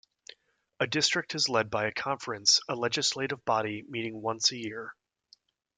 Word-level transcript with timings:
A 0.79 0.87
district 0.87 1.35
is 1.35 1.47
led 1.47 1.69
by 1.69 1.85
a 1.85 1.91
conference, 1.91 2.59
a 2.67 2.75
legislative 2.75 3.45
body 3.45 3.83
meeting 3.87 4.19
once 4.19 4.51
a 4.51 4.57
year. 4.57 4.95